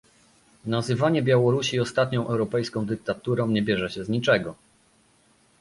Nazywanie 0.65 1.21
Białorusi 1.21 1.79
ostatnią 1.79 2.27
europejską 2.27 2.85
dyktaturą 2.85 3.47
nie 3.47 3.61
bierze 3.61 3.89
się 3.89 4.05
z 4.05 4.09
niczego 4.09 4.55